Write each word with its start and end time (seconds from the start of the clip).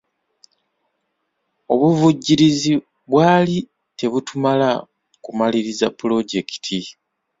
Obuvujjirizi 1.73 2.71
bwali 3.11 3.57
tebutumala 3.99 4.69
kumaliriza 5.23 5.87
pulojekiti. 5.99 6.79